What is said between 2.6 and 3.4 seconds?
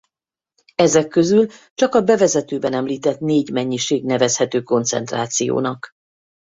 említett